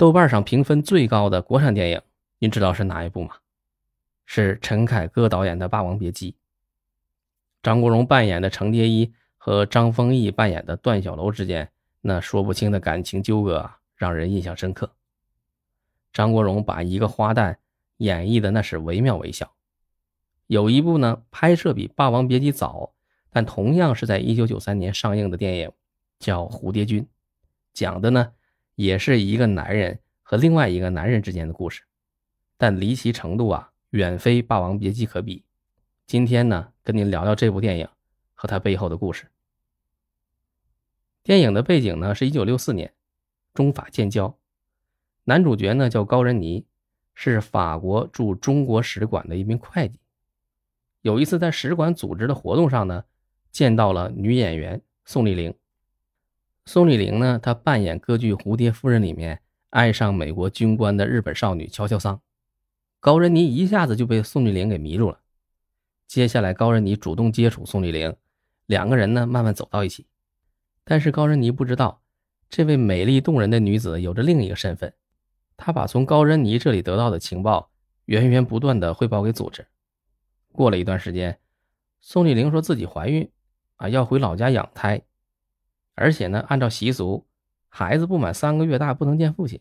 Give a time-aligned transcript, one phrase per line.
[0.00, 2.00] 豆瓣上评分最高的国产电影，
[2.38, 3.36] 您知道是哪一部吗？
[4.24, 6.32] 是陈凯歌导演的《霸王别姬》。
[7.62, 11.70] 张国荣扮演的程蝶衣和张丰毅扮演的段小楼之间
[12.00, 14.90] 那说不清的感情纠葛，让人印象深刻。
[16.14, 17.56] 张国荣把一个花旦
[17.98, 19.52] 演绎的那是惟妙惟肖。
[20.46, 22.94] 有一部呢，拍摄比《霸王别姬》早，
[23.28, 25.70] 但同样是在一九九三年上映的电影，
[26.18, 27.02] 叫《蝴蝶君》，
[27.74, 28.32] 讲的呢。
[28.74, 31.82] 也是一个男人和另外一个男人之间的故事，
[32.56, 35.44] 但离奇程度啊，远非《霸王别姬》可比。
[36.06, 37.88] 今天呢，跟您聊聊这部电影
[38.34, 39.26] 和它背后的故事。
[41.22, 42.92] 电影的背景呢，是一九六四年，
[43.52, 44.38] 中法建交，
[45.24, 46.64] 男主角呢叫高仁尼，
[47.14, 50.00] 是法国驻中国使馆的一名会计。
[51.02, 53.04] 有一次在使馆组织的活动上呢，
[53.50, 55.54] 见到了女演员宋丽玲。
[56.72, 57.40] 宋丽玲呢？
[57.42, 62.20] 她扮演歌剧《蝴蝶夫人》里面爱上美国军官的日本少女乔乔桑。
[63.00, 65.18] 高仁尼一下子就被宋丽玲给迷住了。
[66.06, 68.14] 接下来，高仁尼主动接触宋丽玲，
[68.66, 70.06] 两个人呢慢慢走到一起。
[70.84, 72.02] 但是高仁尼不知道，
[72.48, 74.94] 这位美丽动人的女子有着另一个身份。
[75.56, 77.72] 他把从高仁尼这里得到的情报
[78.04, 79.66] 源源不断的汇报给组织。
[80.52, 81.36] 过了一段时间，
[82.00, 83.28] 宋丽玲说自己怀孕，
[83.74, 85.02] 啊，要回老家养胎。
[86.00, 87.26] 而且呢，按照习俗，
[87.68, 89.60] 孩子不满三个月大不能见父亲。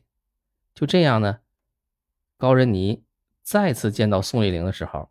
[0.73, 1.40] 就这样呢，
[2.38, 3.04] 高仁尼
[3.42, 5.10] 再次见到宋丽玲的时候，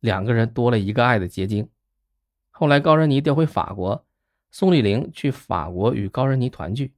[0.00, 1.70] 两个人多了一个爱的结晶。
[2.50, 4.04] 后来高仁尼调回法国，
[4.50, 6.92] 宋丽玲去法国与高仁尼团聚。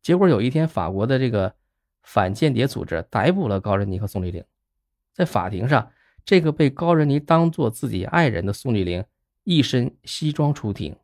[0.00, 1.54] 结果有一天，法国的这个
[2.02, 4.42] 反间谍组织逮捕了高仁尼和宋丽玲。
[5.12, 5.92] 在法庭上，
[6.24, 9.04] 这个被高仁尼当做自己爱人的宋丽玲
[9.44, 10.96] 一身西装出庭。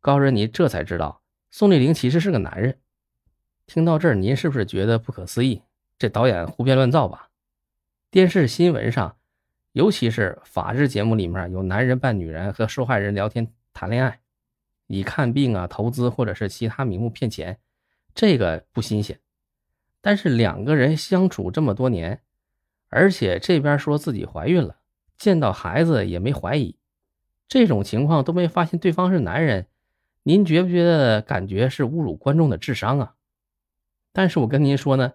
[0.00, 1.20] 高仁尼这才知道。
[1.50, 2.78] 宋丽玲其实是个男人。
[3.66, 5.62] 听到这儿，您是不是觉得不可思议？
[5.98, 7.30] 这导演胡编乱造吧？
[8.10, 9.16] 电视新闻上，
[9.72, 14.20] 尤其是法制节目里面有男人扮女人和受害人聊天谈恋爱，
[14.86, 17.58] 以看病啊、投资或者是其他名目骗钱，
[18.14, 19.18] 这个不新鲜。
[20.00, 22.20] 但是两个人相处这么多年，
[22.88, 24.76] 而且这边说自己怀孕了，
[25.18, 26.76] 见到孩子也没怀疑，
[27.48, 29.66] 这种情况都没发现对方是男人。
[30.28, 33.14] 您觉不觉得感觉是侮辱观众的智商啊？
[34.12, 35.12] 但是我跟您说呢，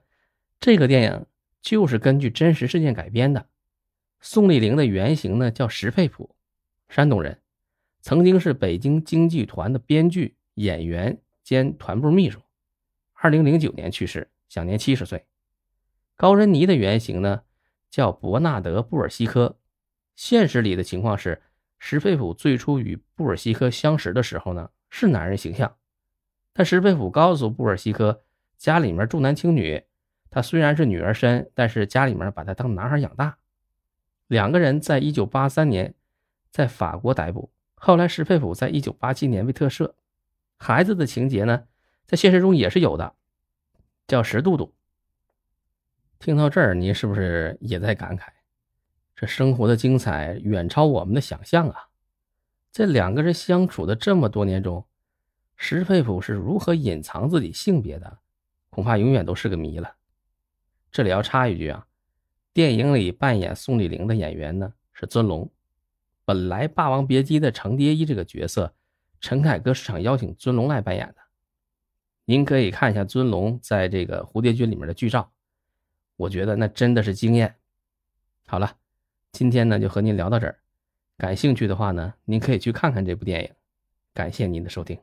[0.62, 1.26] 这个电影
[1.62, 3.50] 就是根据真实事件改编的。
[4.22, 6.34] 宋丽玲的原型呢叫石佩普，
[6.88, 7.42] 山东人，
[8.00, 12.40] 曾经是北京京剧团的编剧、演员兼团部秘书。
[13.12, 15.26] 二零零九年去世，享年七十岁。
[16.16, 17.42] 高仁尼的原型呢
[17.90, 19.58] 叫伯纳德·布尔西科，
[20.16, 21.42] 现实里的情况是，
[21.80, 24.70] 石佩普最初与布尔西科相识的时候呢。
[24.92, 25.78] 是男人形象，
[26.54, 28.22] 但石佩普告诉布尔西科，
[28.58, 29.84] 家里面重男轻女，
[30.30, 33.38] 他虽然是女儿身，但是家里面把他当男孩养大。
[34.28, 35.96] 两个人在一九八三年
[36.52, 39.94] 在法国逮捕，后来石佩普在一九八七年被特赦。
[40.58, 41.64] 孩子的情节呢，
[42.06, 43.16] 在现实中也是有的，
[44.08, 44.74] 叫石杜杜。
[46.20, 48.28] 听到这儿，您是不是也在感慨，
[49.16, 51.88] 这生活的精彩远超我们的想象啊？
[52.72, 54.86] 在两个人相处的这么多年中，
[55.58, 58.20] 石佩普是如何隐藏自己性别的，
[58.70, 59.96] 恐怕永远都是个谜了。
[60.90, 61.86] 这里要插一句啊，
[62.54, 65.52] 电影里扮演宋丽玲的演员呢是尊龙。
[66.24, 68.74] 本来《霸王别姬》的程蝶衣这个角色，
[69.20, 71.16] 陈凯歌是想邀请尊龙来扮演的。
[72.24, 75.30] 您可以看一下尊龙在这个《蝴蝶君》里面的剧照，
[76.16, 77.54] 我觉得那真的是惊艳。
[78.48, 78.78] 好了，
[79.34, 80.61] 今天呢就和您聊到这儿。
[81.22, 83.52] 感兴趣的话呢，您可以去看看这部电影。
[84.12, 84.98] 感谢您的收听。